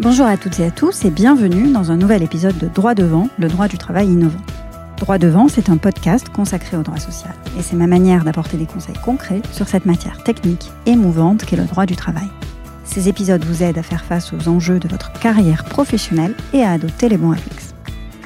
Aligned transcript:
Bonjour 0.00 0.26
à 0.26 0.36
toutes 0.36 0.60
et 0.60 0.64
à 0.64 0.70
tous 0.70 1.04
et 1.04 1.10
bienvenue 1.10 1.72
dans 1.72 1.90
un 1.90 1.96
nouvel 1.96 2.22
épisode 2.22 2.56
de 2.56 2.68
Droit 2.68 2.94
devant, 2.94 3.28
le 3.36 3.48
droit 3.48 3.66
du 3.66 3.78
travail 3.78 4.06
innovant. 4.06 4.38
Droit 4.96 5.18
devant, 5.18 5.48
c'est 5.48 5.70
un 5.70 5.76
podcast 5.76 6.28
consacré 6.28 6.76
au 6.76 6.82
droit 6.82 7.00
social 7.00 7.34
et 7.58 7.62
c'est 7.62 7.74
ma 7.74 7.88
manière 7.88 8.22
d'apporter 8.22 8.56
des 8.56 8.66
conseils 8.66 8.94
concrets 9.04 9.42
sur 9.50 9.66
cette 9.66 9.86
matière 9.86 10.22
technique 10.22 10.70
et 10.86 10.94
mouvante 10.94 11.44
qu'est 11.44 11.56
le 11.56 11.64
droit 11.64 11.84
du 11.84 11.96
travail. 11.96 12.28
Ces 12.84 13.08
épisodes 13.08 13.44
vous 13.44 13.64
aident 13.64 13.78
à 13.78 13.82
faire 13.82 14.04
face 14.04 14.32
aux 14.32 14.48
enjeux 14.48 14.78
de 14.78 14.86
votre 14.86 15.12
carrière 15.14 15.64
professionnelle 15.64 16.36
et 16.52 16.62
à 16.62 16.70
adopter 16.70 17.08
les 17.08 17.16
bons 17.16 17.30
réflexes. 17.30 17.74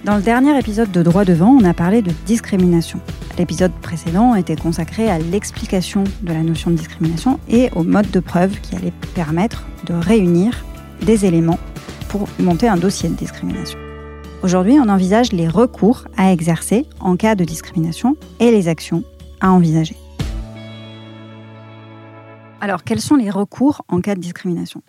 Dans 0.04 0.16
le 0.16 0.23
dernier 0.23 0.59
épisode 0.59 0.93
de 0.93 1.02
Droit 1.02 1.25
devant, 1.25 1.57
on 1.59 1.64
a 1.64 1.73
parlé 1.73 2.02
de 2.02 2.12
discrimination. 2.27 3.00
L'épisode 3.39 3.73
précédent 3.80 4.34
était 4.34 4.57
consacré 4.57 5.11
à 5.11 5.18
l'explication 5.18 6.04
de 6.20 6.34
la 6.34 6.43
notion 6.43 6.70
de 6.70 6.77
discrimination 6.77 7.41
et 7.48 7.70
au 7.75 7.82
mode 7.82 8.11
de 8.11 8.20
preuve 8.20 8.61
qui 8.61 8.77
allait 8.77 8.93
permettre 9.14 9.64
de 9.86 9.95
réunir 9.95 10.66
des 11.03 11.27
éléments 11.27 11.59
pour 12.09 12.29
monter 12.39 12.69
un 12.69 12.77
dossier 12.77 13.09
de 13.09 13.15
discrimination. 13.15 13.79
Aujourd'hui, 14.43 14.79
on 14.80 14.88
envisage 14.88 15.33
les 15.33 15.48
recours 15.48 16.06
à 16.16 16.33
exercer 16.33 16.87
en 17.01 17.16
cas 17.16 17.34
de 17.34 17.45
discrimination 17.45 18.16
et 18.41 18.51
les 18.51 18.69
actions 18.69 19.05
à 19.41 19.52
envisager. 19.52 19.96
Alors, 22.60 22.84
quels 22.84 23.01
sont 23.01 23.16
les 23.16 23.30
recours 23.30 23.83
en 23.88 24.01
cas 24.01 24.15
de 24.15 24.20
discrimination? 24.20 24.83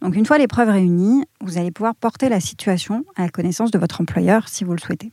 Donc, 0.00 0.16
une 0.16 0.26
fois 0.26 0.38
les 0.38 0.48
preuves 0.48 0.68
réunies, 0.70 1.24
vous 1.40 1.58
allez 1.58 1.70
pouvoir 1.70 1.94
porter 1.94 2.28
la 2.28 2.40
situation 2.40 3.04
à 3.14 3.22
la 3.22 3.28
connaissance 3.28 3.70
de 3.70 3.78
votre 3.78 4.00
employeur 4.00 4.48
si 4.48 4.64
vous 4.64 4.72
le 4.72 4.80
souhaitez. 4.80 5.12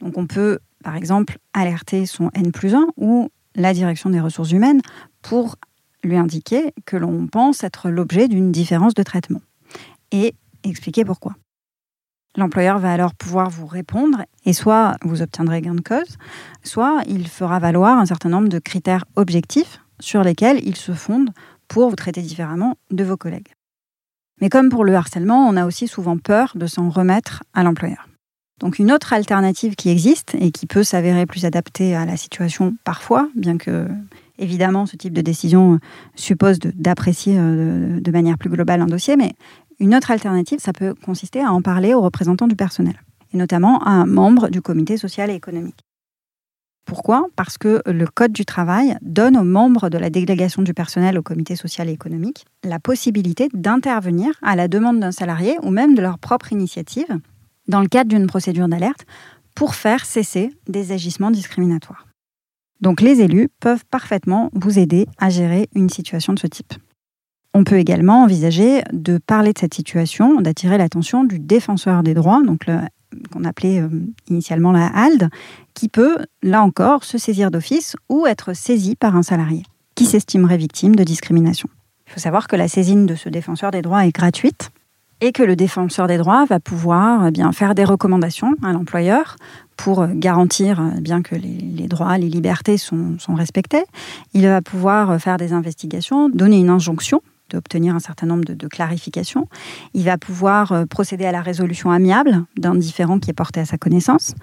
Donc, 0.00 0.18
on 0.18 0.26
peut, 0.26 0.58
par 0.84 0.96
exemple, 0.96 1.38
alerter 1.54 2.04
son 2.04 2.30
N 2.34 2.52
plus 2.52 2.74
1 2.74 2.88
ou 2.96 3.30
la 3.54 3.72
direction 3.72 4.10
des 4.10 4.20
ressources 4.20 4.52
humaines 4.52 4.82
pour 5.22 5.56
lui 6.04 6.16
indiquer 6.16 6.72
que 6.84 6.96
l'on 6.96 7.26
pense 7.26 7.64
être 7.64 7.88
l'objet 7.88 8.28
d'une 8.28 8.52
différence 8.52 8.94
de 8.94 9.02
traitement 9.02 9.40
et 10.12 10.34
expliquer 10.64 11.04
pourquoi. 11.04 11.34
L'employeur 12.36 12.78
va 12.78 12.92
alors 12.92 13.14
pouvoir 13.14 13.48
vous 13.48 13.66
répondre 13.66 14.18
et 14.44 14.52
soit 14.52 14.96
vous 15.02 15.22
obtiendrez 15.22 15.62
gain 15.62 15.74
de 15.74 15.80
cause, 15.80 16.18
soit 16.62 17.02
il 17.08 17.28
fera 17.28 17.58
valoir 17.58 17.98
un 17.98 18.06
certain 18.06 18.28
nombre 18.28 18.48
de 18.48 18.58
critères 18.58 19.06
objectifs 19.16 19.80
sur 20.00 20.22
lesquels 20.22 20.60
il 20.66 20.76
se 20.76 20.92
fonde 20.92 21.30
pour 21.68 21.88
vous 21.88 21.96
traiter 21.96 22.20
différemment 22.20 22.76
de 22.90 23.04
vos 23.04 23.16
collègues. 23.16 23.52
Mais 24.40 24.50
comme 24.50 24.68
pour 24.68 24.84
le 24.84 24.94
harcèlement, 24.94 25.48
on 25.48 25.56
a 25.56 25.64
aussi 25.64 25.88
souvent 25.88 26.18
peur 26.18 26.52
de 26.56 26.66
s'en 26.66 26.90
remettre 26.90 27.42
à 27.54 27.62
l'employeur. 27.62 28.06
Donc 28.60 28.78
une 28.78 28.92
autre 28.92 29.12
alternative 29.12 29.74
qui 29.74 29.90
existe 29.90 30.34
et 30.38 30.50
qui 30.50 30.66
peut 30.66 30.82
s'avérer 30.84 31.26
plus 31.26 31.44
adaptée 31.44 31.94
à 31.94 32.06
la 32.06 32.16
situation 32.16 32.74
parfois, 32.84 33.28
bien 33.34 33.58
que 33.58 33.86
évidemment 34.38 34.86
ce 34.86 34.96
type 34.96 35.12
de 35.12 35.20
décision 35.20 35.78
suppose 36.14 36.58
d'apprécier 36.58 37.36
euh, 37.38 38.00
de 38.00 38.10
manière 38.10 38.38
plus 38.38 38.50
globale 38.50 38.80
un 38.80 38.86
dossier, 38.86 39.16
mais 39.16 39.32
une 39.78 39.94
autre 39.94 40.10
alternative, 40.10 40.58
ça 40.58 40.72
peut 40.72 40.94
consister 40.94 41.40
à 41.40 41.52
en 41.52 41.62
parler 41.62 41.94
aux 41.94 42.00
représentants 42.00 42.46
du 42.46 42.56
personnel, 42.56 43.00
et 43.32 43.36
notamment 43.36 43.82
à 43.82 43.90
un 43.90 44.06
membre 44.06 44.48
du 44.48 44.62
comité 44.62 44.96
social 44.96 45.30
et 45.30 45.34
économique. 45.34 45.80
Pourquoi? 46.86 47.26
Parce 47.34 47.58
que 47.58 47.82
le 47.84 48.06
Code 48.06 48.32
du 48.32 48.44
travail 48.44 48.96
donne 49.02 49.36
aux 49.36 49.44
membres 49.44 49.90
de 49.90 49.98
la 49.98 50.08
délégation 50.08 50.62
du 50.62 50.72
personnel 50.72 51.18
au 51.18 51.22
comité 51.22 51.56
social 51.56 51.88
et 51.88 51.92
économique 51.92 52.46
la 52.62 52.78
possibilité 52.78 53.48
d'intervenir 53.52 54.30
à 54.40 54.54
la 54.54 54.68
demande 54.68 55.00
d'un 55.00 55.10
salarié 55.10 55.56
ou 55.62 55.70
même 55.70 55.96
de 55.96 56.00
leur 56.00 56.18
propre 56.18 56.52
initiative 56.52 57.18
dans 57.66 57.80
le 57.80 57.88
cadre 57.88 58.08
d'une 58.08 58.28
procédure 58.28 58.68
d'alerte 58.68 59.04
pour 59.56 59.74
faire 59.74 60.04
cesser 60.04 60.52
des 60.68 60.92
agissements 60.92 61.32
discriminatoires. 61.32 62.06
Donc 62.80 63.00
les 63.00 63.20
élus 63.20 63.48
peuvent 63.60 63.84
parfaitement 63.90 64.50
vous 64.52 64.78
aider 64.78 65.08
à 65.18 65.28
gérer 65.28 65.68
une 65.74 65.88
situation 65.88 66.34
de 66.34 66.38
ce 66.38 66.46
type. 66.46 66.74
On 67.58 67.64
peut 67.64 67.78
également 67.78 68.22
envisager 68.22 68.82
de 68.92 69.16
parler 69.16 69.54
de 69.54 69.58
cette 69.58 69.72
situation, 69.72 70.42
d'attirer 70.42 70.76
l'attention 70.76 71.24
du 71.24 71.38
défenseur 71.38 72.02
des 72.02 72.12
droits, 72.12 72.42
donc 72.44 72.66
qu'on 73.32 73.44
appelait 73.44 73.80
euh, 73.80 73.88
initialement 74.28 74.72
la 74.72 74.88
HALD, 74.88 75.30
qui 75.72 75.88
peut, 75.88 76.18
là 76.42 76.62
encore, 76.62 77.04
se 77.04 77.16
saisir 77.16 77.50
d'office 77.50 77.96
ou 78.10 78.26
être 78.26 78.52
saisi 78.52 78.94
par 78.94 79.16
un 79.16 79.22
salarié 79.22 79.62
qui 79.94 80.04
s'estimerait 80.04 80.58
victime 80.58 80.96
de 80.96 81.02
discrimination? 81.02 81.70
Il 82.06 82.12
faut 82.12 82.20
savoir 82.20 82.46
que 82.46 82.56
la 82.56 82.68
saisine 82.68 83.06
de 83.06 83.14
ce 83.14 83.30
défenseur 83.30 83.70
des 83.70 83.80
droits 83.80 84.04
est 84.04 84.14
gratuite 84.14 84.68
et 85.22 85.32
que 85.32 85.42
le 85.42 85.56
défenseur 85.56 86.08
des 86.08 86.18
droits 86.18 86.44
va 86.44 86.60
pouvoir 86.60 87.28
eh 87.28 87.30
bien, 87.30 87.52
faire 87.52 87.74
des 87.74 87.84
recommandations 87.84 88.52
à 88.62 88.74
l'employeur 88.74 89.36
pour 89.78 90.06
garantir 90.08 90.92
eh 90.98 91.00
bien 91.00 91.22
que 91.22 91.34
les, 91.34 91.88
droits, 91.88 92.18
les 92.18 92.28
libertés 92.28 92.76
sont, 92.76 93.18
sont 93.18 93.34
respectés. 93.34 93.84
Il 94.34 94.46
va 94.46 94.60
pouvoir 94.60 95.18
faire 95.18 95.38
des 95.38 95.54
investigations, 95.54 96.28
donner 96.28 96.58
une 96.58 96.68
injonction 96.68 97.22
d'obtenir 97.50 97.94
un 97.94 98.00
certain 98.00 98.26
nombre 98.26 98.44
de, 98.44 98.68
clarifications. 98.68 99.48
Il 99.94 100.04
va 100.04 100.18
pouvoir 100.18 100.72
euh, 100.72 100.86
procéder 100.86 101.24
à 101.24 101.32
la 101.32 101.40
résolution 101.40 101.90
amiable 101.90 102.44
d'un 102.56 102.74
différent 102.74 103.18
qui 103.18 103.30
est 103.30 103.34
porté 103.34 103.60
à 103.60 103.64
sa 103.64 103.78
connaissance 103.78 104.34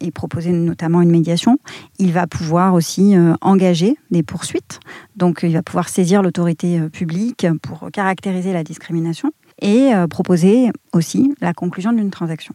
et 0.00 0.10
proposer 0.10 0.52
notamment 0.52 1.02
une 1.02 1.10
médiation. 1.10 1.58
Il 1.98 2.12
va 2.12 2.26
pouvoir 2.26 2.74
aussi 2.74 3.16
euh, 3.16 3.34
engager 3.40 3.96
des 4.10 4.22
poursuites. 4.22 4.80
Donc, 5.16 5.40
il 5.42 5.52
va 5.52 5.62
pouvoir 5.62 5.88
saisir 5.88 6.22
l'autorité 6.22 6.80
euh, 6.80 6.88
publique 6.88 7.46
pour 7.62 7.90
caractériser 7.92 8.52
la 8.52 8.64
discrimination 8.64 9.32
et 9.60 9.92
proposer 10.10 10.70
aussi 10.92 11.34
la 11.40 11.52
conclusion 11.52 11.92
d'une 11.92 12.10
transaction. 12.10 12.52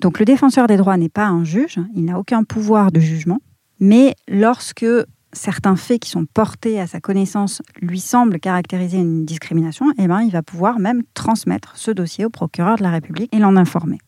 Donc, 0.00 0.20
le 0.20 0.24
défenseur 0.24 0.68
des 0.68 0.76
droits 0.76 0.96
n'est 0.96 1.08
pas 1.08 1.26
un 1.26 1.42
juge, 1.42 1.80
il 1.96 2.04
n'a 2.04 2.18
aucun 2.18 2.44
pouvoir 2.44 2.92
de 2.92 3.00
jugement, 3.00 3.40
mais 3.80 4.14
lorsque 4.28 4.86
certains 5.32 5.76
faits 5.76 6.00
qui 6.00 6.10
sont 6.10 6.26
portés 6.26 6.80
à 6.80 6.86
sa 6.86 7.00
connaissance 7.00 7.62
lui 7.80 8.00
semblent 8.00 8.38
caractériser 8.38 8.98
une 8.98 9.24
discrimination, 9.24 9.86
eh 9.98 10.06
ben, 10.06 10.20
il 10.20 10.30
va 10.30 10.42
pouvoir 10.42 10.78
même 10.78 11.02
transmettre 11.14 11.76
ce 11.76 11.90
dossier 11.90 12.24
au 12.24 12.30
procureur 12.30 12.76
de 12.76 12.82
la 12.82 12.90
République 12.90 13.34
et 13.34 13.38
l'en 13.38 13.56
informer. 13.56 13.98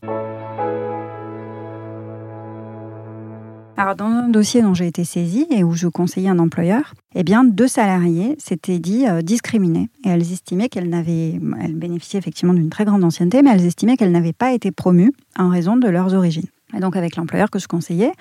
Alors, 3.76 3.96
dans 3.96 4.04
un 4.04 4.28
dossier 4.28 4.62
dont 4.62 4.72
j'ai 4.72 4.86
été 4.86 5.02
saisie 5.02 5.48
et 5.50 5.64
où 5.64 5.72
je 5.72 5.88
conseillais 5.88 6.28
un 6.28 6.38
employeur, 6.38 6.94
eh 7.16 7.24
bien, 7.24 7.42
deux 7.42 7.66
salariés 7.66 8.36
s'étaient 8.38 8.78
dit 8.78 9.08
euh, 9.08 9.20
discriminés 9.20 9.88
et 10.04 10.10
elles 10.10 10.32
estimaient 10.32 10.68
qu'elles 10.68 10.88
n'avaient, 10.88 11.40
elles 11.60 11.74
bénéficiaient 11.74 12.20
effectivement 12.20 12.54
d'une 12.54 12.70
très 12.70 12.84
grande 12.84 13.02
ancienneté, 13.02 13.42
mais 13.42 13.50
elles 13.50 13.66
estimaient 13.66 13.96
qu'elles 13.96 14.12
n'avaient 14.12 14.32
pas 14.32 14.52
été 14.52 14.70
promues 14.70 15.12
en 15.36 15.48
raison 15.48 15.76
de 15.76 15.88
leurs 15.88 16.14
origines. 16.14 16.46
Et 16.76 16.78
donc, 16.78 16.94
avec 16.94 17.16
l'employeur 17.16 17.50
que 17.50 17.58
je 17.58 17.66
conseillais, 17.66 18.12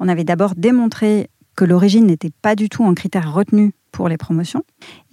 on 0.00 0.08
avait 0.08 0.24
d'abord 0.24 0.54
démontré 0.56 1.28
que 1.62 1.66
l'origine 1.68 2.06
n'était 2.06 2.32
pas 2.42 2.56
du 2.56 2.68
tout 2.68 2.82
un 2.82 2.92
critère 2.92 3.32
retenu 3.32 3.72
pour 3.92 4.08
les 4.08 4.16
promotions. 4.16 4.64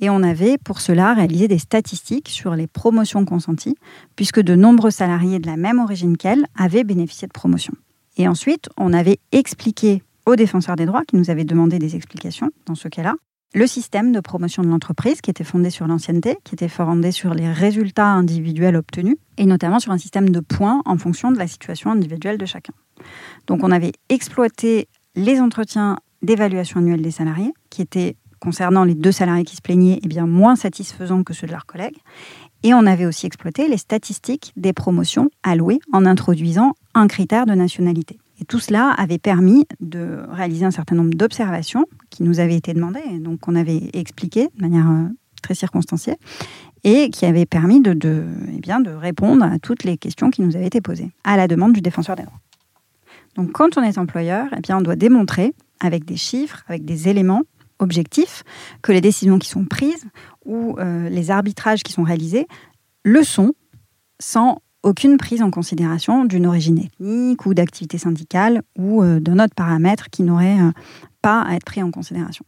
Et 0.02 0.10
on 0.10 0.24
avait 0.24 0.58
pour 0.58 0.82
cela 0.82 1.14
réalisé 1.14 1.48
des 1.48 1.60
statistiques 1.60 2.28
sur 2.28 2.56
les 2.56 2.66
promotions 2.66 3.24
consenties, 3.24 3.76
puisque 4.16 4.40
de 4.40 4.56
nombreux 4.56 4.90
salariés 4.90 5.38
de 5.38 5.46
la 5.46 5.58
même 5.58 5.78
origine 5.78 6.18
qu'elle 6.18 6.48
avaient 6.58 6.84
bénéficié 6.84 7.28
de 7.28 7.34
promotions. 7.34 7.76
Et 8.18 8.28
ensuite, 8.28 8.68
on 8.78 8.94
avait 8.94 9.20
expliqué 9.32 10.02
aux 10.26 10.36
défenseurs 10.36 10.76
des 10.76 10.88
droits, 10.88 11.06
qui 11.06 11.18
nous 11.18 11.30
avaient 11.30 11.44
demandé 11.44 11.78
des 11.78 11.96
explications 11.96 12.50
dans 12.66 12.74
ce 12.74 12.88
cas-là, 12.88 13.14
le 13.54 13.68
système 13.68 14.12
de 14.12 14.20
promotion 14.20 14.64
de 14.64 14.70
l'entreprise 14.70 15.22
qui 15.22 15.30
était 15.30 15.44
fondé 15.44 15.70
sur 15.70 15.86
l'ancienneté, 15.86 16.36
qui 16.44 16.56
était 16.56 16.68
fondé 16.68 17.12
sur 17.12 17.36
les 17.36 17.52
résultats 17.52 18.08
individuels 18.08 18.76
obtenus, 18.76 19.18
et 19.38 19.46
notamment 19.46 19.80
sur 19.80 19.92
un 19.92 20.00
système 20.00 20.32
de 20.32 20.40
points 20.40 20.82
en 20.86 20.98
fonction 20.98 21.32
de 21.32 21.38
la 21.38 21.46
situation 21.46 21.92
individuelle 21.92 22.40
de 22.40 22.48
chacun. 22.48 22.74
Donc 23.46 23.64
on 23.64 23.70
avait 23.70 23.92
exploité 24.10 24.88
les 25.14 25.40
entretiens 25.40 25.98
d'évaluation 26.22 26.80
annuelle 26.80 27.02
des 27.02 27.12
salariés, 27.12 27.54
qui 27.70 27.82
étaient, 27.82 28.16
concernant 28.40 28.84
les 28.84 28.96
deux 28.96 29.12
salariés 29.12 29.44
qui 29.44 29.56
se 29.56 29.62
plaignaient, 29.62 30.00
eh 30.04 30.08
bien, 30.08 30.26
moins 30.26 30.56
satisfaisants 30.56 31.24
que 31.24 31.34
ceux 31.34 31.48
de 31.48 31.52
leurs 31.52 31.66
collègues. 31.66 31.98
Et 32.64 32.74
on 32.74 32.86
avait 32.86 33.06
aussi 33.06 33.26
exploité 33.26 33.68
les 33.68 33.78
statistiques 33.78 34.52
des 34.58 34.74
promotions 34.74 35.30
allouées 35.44 35.80
en 35.94 36.06
introduisant 36.06 36.74
un 36.94 37.08
critère 37.08 37.46
de 37.46 37.54
nationalité. 37.54 38.20
Et 38.42 38.46
tout 38.46 38.60
cela 38.60 38.92
avait 38.92 39.18
permis 39.18 39.66
de 39.80 40.24
réaliser 40.30 40.66
un 40.66 40.72
certain 40.72 40.96
nombre 40.96 41.14
d'observations 41.14 41.86
qui 42.10 42.24
nous 42.24 42.40
avaient 42.40 42.56
été 42.56 42.74
demandées, 42.74 43.20
donc 43.20 43.42
qu'on 43.42 43.56
avait 43.56 43.90
expliquées 43.94 44.48
de 44.56 44.62
manière 44.62 44.90
euh, 44.90 45.08
très 45.42 45.56
circonstanciée, 45.56 46.16
et 46.84 47.10
qui 47.10 47.26
avaient 47.26 47.46
permis 47.46 47.82
de, 47.82 47.94
de, 47.94 48.26
eh 48.56 48.60
bien, 48.60 48.80
de 48.80 48.92
répondre 48.92 49.44
à 49.44 49.60
toutes 49.60 49.84
les 49.84 49.98
questions 49.98 50.30
qui 50.30 50.42
nous 50.42 50.56
avaient 50.56 50.68
été 50.68 50.80
posées, 50.80 51.12
à 51.24 51.36
la 51.38 51.48
demande 51.48 51.74
du 51.74 51.82
défenseur 51.82 52.16
des 52.16 52.24
droits. 52.24 52.40
Donc 53.36 53.52
quand 53.52 53.78
on 53.78 53.84
est 53.84 53.98
employeur, 53.98 54.48
eh 54.56 54.62
bien, 54.62 54.78
on 54.78 54.82
doit 54.82 54.96
démontrer 54.96 55.54
avec 55.80 56.06
des 56.06 56.18
chiffres, 56.18 56.64
avec 56.68 56.86
des 56.86 57.08
éléments 57.08 57.44
objectifs, 57.80 58.44
que 58.82 58.92
les 58.92 59.02
décisions 59.02 59.40
qui 59.40 59.50
sont 59.50 59.66
prises 59.66 60.06
ou 60.46 60.78
euh, 60.80 61.10
les 61.10 61.32
arbitrages 61.32 61.84
qui 61.84 61.94
sont 61.94 62.04
réalisés 62.04 62.48
le 63.04 63.24
sont 63.24 63.54
sans 64.20 64.62
aucune 64.84 65.18
prise 65.18 65.42
en 65.42 65.52
considération 65.52 66.26
d'une 66.26 66.46
origine 66.46 66.80
ethnique 66.80 67.46
ou 67.46 67.54
d'activité 67.54 67.98
syndicale 67.98 68.62
ou 68.78 69.02
euh, 69.02 69.20
d'un 69.20 69.44
autre 69.44 69.56
paramètre 69.56 70.10
qui 70.10 70.24
n'aurait 70.24 70.60
euh, 70.60 70.72
pas 71.22 71.42
à 71.42 71.56
être 71.56 71.66
pris 71.66 71.84
en 71.84 71.92
considération. 71.92 72.46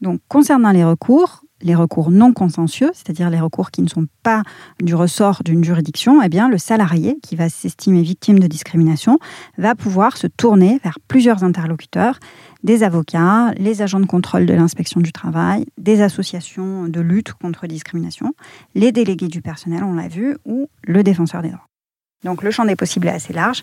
Donc 0.00 0.20
concernant 0.28 0.72
les 0.72 0.84
recours, 0.84 1.41
les 1.62 1.74
recours 1.74 2.10
non 2.10 2.32
consensueux, 2.32 2.90
c'est-à-dire 2.92 3.30
les 3.30 3.40
recours 3.40 3.70
qui 3.70 3.82
ne 3.82 3.88
sont 3.88 4.06
pas 4.22 4.42
du 4.82 4.94
ressort 4.94 5.42
d'une 5.44 5.64
juridiction, 5.64 6.22
eh 6.22 6.28
bien, 6.28 6.48
le 6.48 6.58
salarié 6.58 7.18
qui 7.22 7.36
va 7.36 7.48
s'estimer 7.48 8.02
victime 8.02 8.38
de 8.38 8.46
discrimination 8.46 9.18
va 9.58 9.74
pouvoir 9.74 10.16
se 10.16 10.26
tourner 10.26 10.80
vers 10.82 10.98
plusieurs 11.08 11.44
interlocuteurs, 11.44 12.18
des 12.62 12.82
avocats, 12.82 13.52
les 13.56 13.82
agents 13.82 14.00
de 14.00 14.06
contrôle 14.06 14.46
de 14.46 14.54
l'inspection 14.54 15.00
du 15.00 15.12
travail, 15.12 15.66
des 15.78 16.00
associations 16.00 16.88
de 16.88 17.00
lutte 17.00 17.32
contre 17.32 17.66
discrimination, 17.66 18.34
les 18.74 18.92
délégués 18.92 19.28
du 19.28 19.42
personnel, 19.42 19.82
on 19.84 19.94
l'a 19.94 20.08
vu, 20.08 20.36
ou 20.44 20.68
le 20.82 21.02
défenseur 21.02 21.42
des 21.42 21.48
droits. 21.48 21.66
Donc 22.24 22.42
le 22.42 22.50
champ 22.50 22.64
des 22.64 22.76
possibles 22.76 23.08
est 23.08 23.12
assez 23.12 23.32
large. 23.32 23.62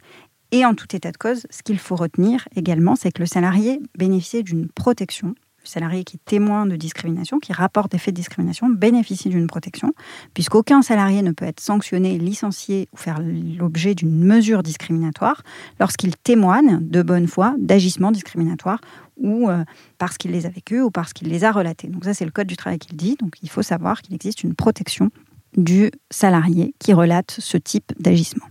Et 0.52 0.66
en 0.66 0.74
tout 0.74 0.88
état 0.96 1.12
de 1.12 1.18
cause, 1.18 1.46
ce 1.50 1.62
qu'il 1.62 1.78
faut 1.78 1.96
retenir 1.96 2.48
également, 2.56 2.96
c'est 2.96 3.12
que 3.12 3.22
le 3.22 3.28
salarié 3.28 3.80
bénéficie 3.98 4.44
d'une 4.44 4.68
protection 4.68 5.36
salarié 5.70 6.04
qui 6.04 6.18
témoin 6.18 6.66
de 6.66 6.76
discrimination, 6.76 7.40
qui 7.40 7.54
rapporte 7.54 7.92
des 7.92 7.98
faits 7.98 8.14
de 8.14 8.20
discrimination, 8.20 8.70
bénéficie 8.70 9.30
d'une 9.30 9.48
protection, 9.48 9.94
puisqu'aucun 10.34 10.82
salarié 10.82 11.22
ne 11.22 11.32
peut 11.32 11.46
être 11.46 11.60
sanctionné, 11.60 12.18
licencié 12.18 12.88
ou 12.94 12.98
faire 12.98 13.20
l'objet 13.22 13.96
d'une 13.96 14.24
mesure 14.24 14.64
discriminatoire 14.64 15.44
lorsqu'il 15.80 16.16
témoigne 16.18 16.80
de 16.82 17.02
bonne 17.02 17.28
foi 17.28 17.56
d'agissements 17.58 18.12
discriminatoires 18.12 18.82
ou 19.18 19.50
euh, 19.50 19.64
parce 19.98 20.18
qu'il 20.18 20.32
les 20.32 20.46
a 20.46 20.50
vécus 20.50 20.82
ou 20.82 20.92
parce 20.92 21.14
qu'il 21.14 21.30
les 21.30 21.44
a 21.44 21.52
relatés. 21.52 21.88
Donc 21.88 22.06
ça, 22.06 22.14
c'est 22.14 22.26
le 22.26 22.32
Code 22.32 22.48
du 22.48 22.58
travail 22.58 22.80
qui 22.80 22.92
le 22.92 22.98
dit. 22.98 23.16
Donc 23.20 23.36
il 23.42 23.50
faut 23.50 23.62
savoir 23.62 24.02
qu'il 24.02 24.16
existe 24.16 24.44
une 24.44 24.56
protection 24.56 25.10
du 25.58 25.92
salarié 26.10 26.74
qui 26.80 26.94
relate 26.94 27.36
ce 27.40 27.58
type 27.58 27.92
d'agissement. 28.00 28.46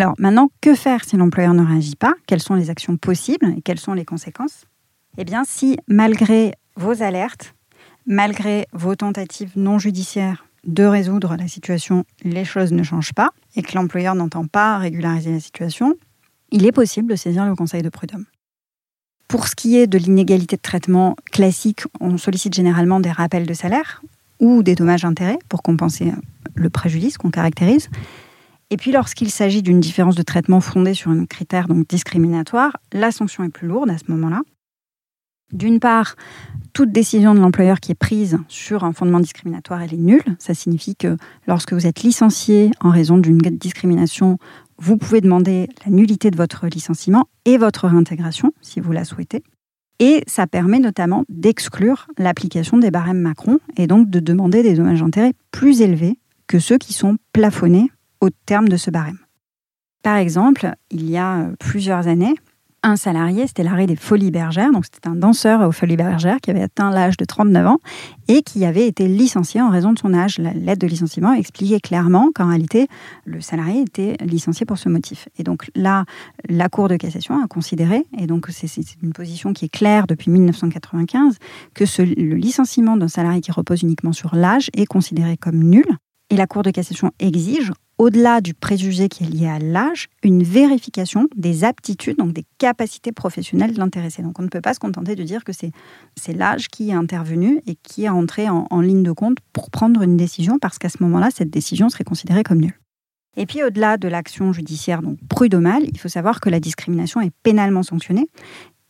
Alors 0.00 0.14
maintenant, 0.18 0.48
que 0.62 0.74
faire 0.74 1.04
si 1.04 1.18
l'employeur 1.18 1.52
ne 1.52 1.62
réagit 1.62 1.94
pas? 1.94 2.14
Quelles 2.26 2.40
sont 2.40 2.54
les 2.54 2.70
actions 2.70 2.96
possibles 2.96 3.52
et 3.54 3.60
quelles 3.60 3.78
sont 3.78 3.92
les 3.92 4.06
conséquences? 4.06 4.64
Eh 5.18 5.26
bien, 5.26 5.42
si 5.44 5.76
malgré 5.88 6.54
vos 6.74 7.02
alertes, 7.02 7.54
malgré 8.06 8.66
vos 8.72 8.96
tentatives 8.96 9.52
non 9.56 9.78
judiciaires 9.78 10.46
de 10.64 10.84
résoudre 10.84 11.36
la 11.36 11.48
situation, 11.48 12.06
les 12.24 12.46
choses 12.46 12.72
ne 12.72 12.82
changent 12.82 13.12
pas 13.12 13.28
et 13.56 13.62
que 13.62 13.74
l'employeur 13.74 14.14
n'entend 14.14 14.46
pas 14.46 14.78
régulariser 14.78 15.32
la 15.32 15.40
situation, 15.40 15.96
il 16.50 16.64
est 16.64 16.72
possible 16.72 17.10
de 17.10 17.16
saisir 17.16 17.44
le 17.44 17.54
conseil 17.54 17.82
de 17.82 17.90
prud'homme. 17.90 18.24
Pour 19.28 19.48
ce 19.48 19.54
qui 19.54 19.76
est 19.76 19.86
de 19.86 19.98
l'inégalité 19.98 20.56
de 20.56 20.62
traitement 20.62 21.14
classique, 21.30 21.82
on 22.00 22.16
sollicite 22.16 22.54
généralement 22.54 23.00
des 23.00 23.12
rappels 23.12 23.46
de 23.46 23.52
salaire 23.52 24.00
ou 24.38 24.62
des 24.62 24.76
dommages 24.76 25.04
intérêts 25.04 25.38
pour 25.50 25.62
compenser 25.62 26.10
le 26.54 26.70
préjudice 26.70 27.18
qu'on 27.18 27.30
caractérise. 27.30 27.90
Et 28.70 28.76
puis 28.76 28.92
lorsqu'il 28.92 29.30
s'agit 29.30 29.62
d'une 29.62 29.80
différence 29.80 30.14
de 30.14 30.22
traitement 30.22 30.60
fondée 30.60 30.94
sur 30.94 31.10
un 31.10 31.26
critère 31.26 31.66
discriminatoire, 31.88 32.76
la 32.92 33.10
sanction 33.10 33.42
est 33.42 33.48
plus 33.48 33.66
lourde 33.66 33.90
à 33.90 33.98
ce 33.98 34.04
moment-là. 34.08 34.42
D'une 35.52 35.80
part, 35.80 36.14
toute 36.72 36.92
décision 36.92 37.34
de 37.34 37.40
l'employeur 37.40 37.80
qui 37.80 37.90
est 37.90 37.96
prise 37.96 38.38
sur 38.46 38.84
un 38.84 38.92
fondement 38.92 39.18
discriminatoire, 39.18 39.82
elle 39.82 39.92
est 39.92 39.98
nulle. 39.98 40.22
Ça 40.38 40.54
signifie 40.54 40.94
que 40.94 41.16
lorsque 41.48 41.72
vous 41.72 41.88
êtes 41.88 42.04
licencié 42.04 42.70
en 42.80 42.90
raison 42.90 43.18
d'une 43.18 43.38
discrimination, 43.38 44.38
vous 44.78 44.96
pouvez 44.96 45.20
demander 45.20 45.68
la 45.84 45.90
nullité 45.90 46.30
de 46.30 46.36
votre 46.36 46.68
licenciement 46.68 47.26
et 47.44 47.58
votre 47.58 47.88
réintégration, 47.88 48.52
si 48.60 48.78
vous 48.78 48.92
la 48.92 49.04
souhaitez. 49.04 49.42
Et 49.98 50.22
ça 50.28 50.46
permet 50.46 50.78
notamment 50.78 51.24
d'exclure 51.28 52.06
l'application 52.16 52.78
des 52.78 52.92
barèmes 52.92 53.20
Macron 53.20 53.58
et 53.76 53.88
donc 53.88 54.08
de 54.08 54.20
demander 54.20 54.62
des 54.62 54.74
dommages 54.74 55.00
d'intérêt 55.00 55.34
plus 55.50 55.82
élevés 55.82 56.18
que 56.46 56.60
ceux 56.60 56.78
qui 56.78 56.92
sont 56.92 57.16
plafonnés 57.32 57.90
au 58.20 58.30
terme 58.46 58.68
de 58.68 58.76
ce 58.76 58.90
barème. 58.90 59.18
Par 60.02 60.16
exemple, 60.16 60.72
il 60.90 61.10
y 61.10 61.16
a 61.16 61.40
euh, 61.40 61.56
plusieurs 61.58 62.08
années, 62.08 62.34
un 62.82 62.96
salarié, 62.96 63.46
c'était 63.46 63.62
l'arrêt 63.62 63.86
des 63.86 63.96
Folies 63.96 64.30
Bergères, 64.30 64.72
donc 64.72 64.86
c'était 64.86 65.06
un 65.06 65.14
danseur 65.14 65.60
aux 65.68 65.72
Folies 65.72 65.96
Bergères 65.96 66.38
qui 66.40 66.50
avait 66.50 66.62
atteint 66.62 66.90
l'âge 66.90 67.18
de 67.18 67.26
39 67.26 67.66
ans 67.66 67.78
et 68.28 68.40
qui 68.40 68.64
avait 68.64 68.86
été 68.86 69.06
licencié 69.06 69.60
en 69.60 69.68
raison 69.68 69.92
de 69.92 69.98
son 69.98 70.14
âge. 70.14 70.38
La 70.38 70.54
lettre 70.54 70.80
de 70.80 70.86
licenciement 70.86 71.34
expliquait 71.34 71.80
clairement 71.80 72.30
qu'en 72.34 72.48
réalité, 72.48 72.88
le 73.26 73.42
salarié 73.42 73.82
était 73.82 74.16
licencié 74.24 74.64
pour 74.64 74.78
ce 74.78 74.88
motif. 74.88 75.28
Et 75.36 75.42
donc 75.42 75.70
là, 75.74 76.04
la 76.48 76.70
Cour 76.70 76.88
de 76.88 76.96
cassation 76.96 77.42
a 77.42 77.46
considéré, 77.48 78.06
et 78.16 78.26
donc 78.26 78.46
c'est 78.48 78.70
une 79.02 79.12
position 79.12 79.52
qui 79.52 79.66
est 79.66 79.68
claire 79.68 80.06
depuis 80.06 80.30
1995, 80.30 81.36
que 81.74 81.84
le 82.02 82.36
licenciement 82.36 82.96
d'un 82.96 83.08
salarié 83.08 83.42
qui 83.42 83.52
repose 83.52 83.82
uniquement 83.82 84.12
sur 84.12 84.34
l'âge 84.34 84.70
est 84.74 84.86
considéré 84.86 85.36
comme 85.36 85.58
nul. 85.62 85.86
Et 86.30 86.36
la 86.36 86.46
Cour 86.46 86.62
de 86.62 86.70
cassation 86.70 87.10
exige 87.18 87.72
au-delà 88.00 88.40
du 88.40 88.54
préjugé 88.54 89.10
qui 89.10 89.24
est 89.24 89.26
lié 89.26 89.46
à 89.46 89.58
l'âge, 89.58 90.08
une 90.22 90.42
vérification 90.42 91.28
des 91.36 91.64
aptitudes, 91.64 92.16
donc 92.16 92.32
des 92.32 92.46
capacités 92.56 93.12
professionnelles 93.12 93.74
de 93.74 93.78
l'intéressé. 93.78 94.22
Donc 94.22 94.38
on 94.38 94.42
ne 94.42 94.48
peut 94.48 94.62
pas 94.62 94.72
se 94.72 94.80
contenter 94.80 95.16
de 95.16 95.22
dire 95.22 95.44
que 95.44 95.52
c'est 95.52 96.32
l'âge 96.32 96.68
qui 96.68 96.88
est 96.88 96.94
intervenu 96.94 97.60
et 97.66 97.74
qui 97.74 98.04
est 98.04 98.08
entré 98.08 98.48
en, 98.48 98.80
ligne 98.80 99.02
de 99.02 99.12
compte 99.12 99.36
pour 99.52 99.70
prendre 99.70 100.00
une 100.00 100.16
décision, 100.16 100.58
parce 100.58 100.78
qu'à 100.78 100.88
ce 100.88 101.02
moment-là, 101.02 101.28
cette 101.30 101.50
décision 101.50 101.90
serait 101.90 102.04
considérée 102.04 102.42
comme 102.42 102.62
nulle. 102.62 102.80
Et 103.36 103.44
puis 103.44 103.62
au-delà 103.62 103.98
de 103.98 104.08
l'action 104.08 104.50
judiciaire 104.54 105.02
donc 105.02 105.18
il 105.42 105.98
faut 105.98 106.08
savoir 106.08 106.40
que 106.40 106.48
la 106.48 106.58
discrimination 106.58 107.20
est 107.20 107.32
pénalement 107.42 107.82
sanctionnée 107.82 108.28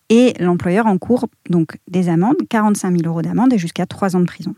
et 0.09 0.35
l'employeur 0.39 0.87
encourt 0.87 1.27
donc 1.49 1.79
des 1.89 2.09
amendes, 2.09 2.37
45 2.49 2.97
000 2.99 3.09
euros 3.09 3.23
d'amende 3.23 3.53
et 3.53 3.59
jusqu'à 3.59 3.87
3 3.87 4.15
ans 4.15 4.21
de 4.21 4.27
prison. 4.27 4.55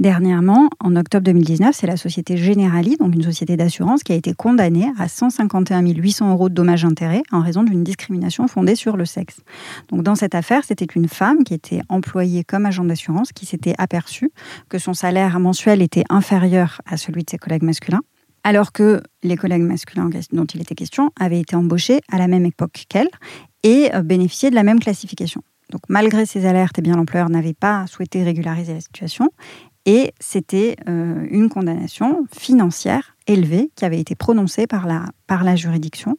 Dernièrement, 0.00 0.70
en 0.80 0.96
octobre 0.96 1.22
2019, 1.22 1.72
c'est 1.72 1.86
la 1.86 1.96
société 1.96 2.36
Generali, 2.36 2.96
donc 2.96 3.14
une 3.14 3.22
société 3.22 3.56
d'assurance, 3.56 4.02
qui 4.02 4.10
a 4.10 4.16
été 4.16 4.34
condamnée 4.34 4.90
à 4.98 5.06
151 5.06 5.82
800 5.82 6.32
euros 6.32 6.48
de 6.48 6.54
dommages-intérêts 6.54 7.22
en 7.30 7.40
raison 7.40 7.62
d'une 7.62 7.84
discrimination 7.84 8.48
fondée 8.48 8.74
sur 8.74 8.96
le 8.96 9.04
sexe. 9.04 9.36
Donc 9.90 10.02
dans 10.02 10.16
cette 10.16 10.34
affaire, 10.34 10.64
c'était 10.64 10.84
une 10.84 11.06
femme 11.06 11.44
qui 11.44 11.54
était 11.54 11.80
employée 11.88 12.42
comme 12.42 12.66
agent 12.66 12.84
d'assurance 12.84 13.30
qui 13.32 13.46
s'était 13.46 13.74
aperçue 13.78 14.32
que 14.68 14.78
son 14.78 14.94
salaire 14.94 15.38
mensuel 15.38 15.80
était 15.80 16.04
inférieur 16.10 16.80
à 16.86 16.96
celui 16.96 17.22
de 17.22 17.30
ses 17.30 17.38
collègues 17.38 17.62
masculins, 17.62 18.02
alors 18.42 18.72
que 18.72 19.00
les 19.22 19.36
collègues 19.36 19.62
masculins 19.62 20.10
dont 20.32 20.44
il 20.44 20.60
était 20.60 20.74
question 20.74 21.12
avaient 21.20 21.40
été 21.40 21.54
embauchés 21.54 22.00
à 22.10 22.18
la 22.18 22.26
même 22.26 22.46
époque 22.46 22.86
qu'elle 22.88 23.10
et 23.62 23.94
euh, 23.94 24.02
bénéficiaient 24.02 24.50
de 24.50 24.56
la 24.56 24.64
même 24.64 24.80
classification. 24.80 25.40
Donc 25.70 25.82
malgré 25.88 26.26
ces 26.26 26.46
alertes, 26.46 26.74
eh 26.78 26.82
bien 26.82 26.96
l'employeur 26.96 27.30
n'avait 27.30 27.54
pas 27.54 27.86
souhaité 27.86 28.24
régulariser 28.24 28.74
la 28.74 28.80
situation 28.80 29.30
et 29.86 30.12
c'était 30.18 30.76
euh, 30.88 31.26
une 31.30 31.48
condamnation 31.48 32.26
financière 32.32 33.16
élevée 33.26 33.70
qui 33.74 33.84
avait 33.84 34.00
été 34.00 34.14
prononcée 34.14 34.66
par 34.66 34.86
la, 34.86 35.06
par 35.26 35.44
la 35.44 35.56
juridiction 35.56 36.16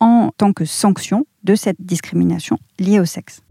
en 0.00 0.30
tant 0.36 0.52
que 0.52 0.64
sanction 0.64 1.26
de 1.44 1.54
cette 1.54 1.80
discrimination 1.80 2.58
liée 2.78 3.00
au 3.00 3.04
sexe. 3.04 3.42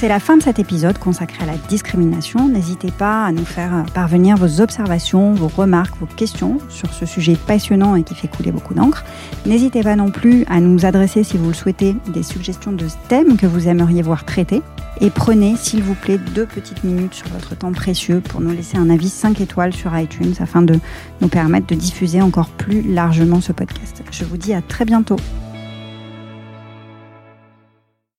C'est 0.00 0.08
la 0.08 0.18
fin 0.18 0.38
de 0.38 0.42
cet 0.42 0.58
épisode 0.58 0.96
consacré 0.96 1.42
à 1.42 1.46
la 1.46 1.58
discrimination. 1.68 2.48
N'hésitez 2.48 2.90
pas 2.90 3.26
à 3.26 3.32
nous 3.32 3.44
faire 3.44 3.84
parvenir 3.92 4.38
vos 4.38 4.62
observations, 4.62 5.34
vos 5.34 5.48
remarques, 5.48 5.94
vos 6.00 6.06
questions 6.06 6.56
sur 6.70 6.90
ce 6.94 7.04
sujet 7.04 7.36
passionnant 7.36 7.94
et 7.96 8.02
qui 8.02 8.14
fait 8.14 8.26
couler 8.26 8.50
beaucoup 8.50 8.72
d'encre. 8.72 9.04
N'hésitez 9.44 9.82
pas 9.82 9.96
non 9.96 10.10
plus 10.10 10.46
à 10.48 10.60
nous 10.60 10.86
adresser, 10.86 11.22
si 11.22 11.36
vous 11.36 11.48
le 11.48 11.54
souhaitez, 11.54 11.94
des 12.14 12.22
suggestions 12.22 12.72
de 12.72 12.86
thèmes 13.08 13.36
que 13.36 13.44
vous 13.44 13.68
aimeriez 13.68 14.00
voir 14.00 14.24
traités. 14.24 14.62
Et 15.02 15.10
prenez, 15.10 15.54
s'il 15.56 15.82
vous 15.82 15.94
plaît, 15.94 16.16
deux 16.34 16.46
petites 16.46 16.82
minutes 16.82 17.12
sur 17.12 17.28
votre 17.28 17.54
temps 17.54 17.72
précieux 17.72 18.22
pour 18.22 18.40
nous 18.40 18.52
laisser 18.52 18.78
un 18.78 18.88
avis 18.88 19.10
5 19.10 19.42
étoiles 19.42 19.74
sur 19.74 19.94
iTunes 19.98 20.32
afin 20.40 20.62
de 20.62 20.80
nous 21.20 21.28
permettre 21.28 21.66
de 21.66 21.74
diffuser 21.74 22.22
encore 22.22 22.48
plus 22.48 22.80
largement 22.80 23.42
ce 23.42 23.52
podcast. 23.52 24.02
Je 24.10 24.24
vous 24.24 24.38
dis 24.38 24.54
à 24.54 24.62
très 24.62 24.86
bientôt. 24.86 25.16